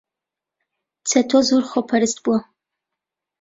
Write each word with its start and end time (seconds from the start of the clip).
چەتۆ 1.09 1.39
زۆر 1.49 1.63
خۆپەرست 1.71 2.17
بووە. 2.23 2.39